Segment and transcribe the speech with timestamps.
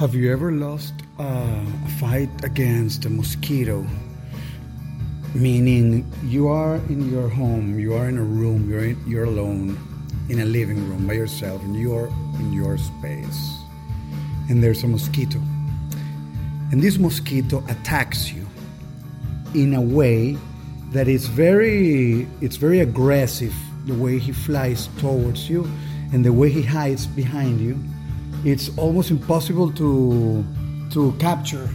[0.00, 1.62] Have you ever lost a
[1.98, 3.86] fight against a mosquito?
[5.34, 9.76] Meaning you are in your home, you are in a room, you're, in, you're alone
[10.30, 12.06] in a living room by yourself, and you're
[12.38, 13.58] in your space.
[14.48, 15.38] And there's a mosquito.
[16.72, 18.46] And this mosquito attacks you
[19.54, 20.38] in a way
[20.92, 23.54] that is very it's very aggressive
[23.84, 25.70] the way he flies towards you
[26.14, 27.78] and the way he hides behind you
[28.44, 30.44] it's almost impossible to
[30.92, 31.68] to capture.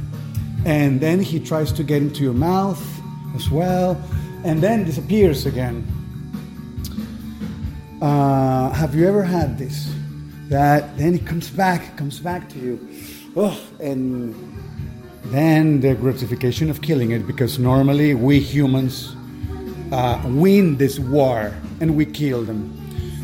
[0.66, 2.84] And then he tries to get into your mouth
[3.36, 4.02] as well
[4.44, 5.86] and then disappears again.
[8.02, 9.92] Uh, have you ever had this?
[10.50, 12.80] That then he comes back comes back to you.
[13.36, 14.34] Oh, and
[15.26, 19.16] then the gratification of killing it because normally we humans
[19.92, 22.72] uh, win this war and we kill them.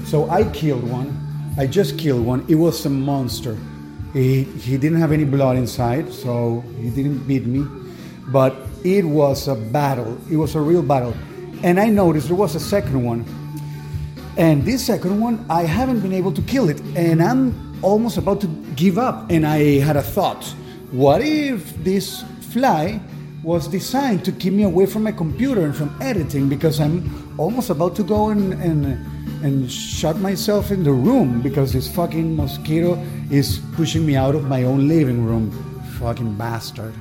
[0.05, 2.45] So i killed one i just killed one.
[2.47, 3.57] It was a monster.
[4.13, 7.65] He, he didn't have any blood inside so he didn't beat me.
[8.27, 10.17] But it was a battle.
[10.29, 11.13] It was a real battle.
[11.63, 13.25] And i noticed there was a second one.
[14.37, 16.79] And this second one i haven't been able to kill it.
[16.95, 19.29] And i'm almost about to give up.
[19.29, 20.43] And i had a thought.
[20.91, 22.99] What if this fly
[23.43, 26.47] was designed to keep me away from my computer and from editing?
[26.47, 28.85] Because I'm almost about to go and, and,
[29.43, 32.95] and shut myself in the room because this fucking mosquito
[33.29, 35.51] is pushing me out of my own living room.
[35.99, 36.93] Fucking bastard.